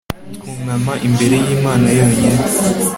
twunama 0.41 0.93
imbere 1.07 1.35
y'imana 1.45 1.87
yonyine 1.97 2.39